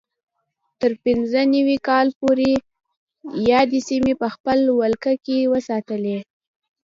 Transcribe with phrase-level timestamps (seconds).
[0.79, 2.51] تر پینځه نوي کال پورې
[3.51, 6.17] یادې سیمې په خپل ولکه کې وساتلې.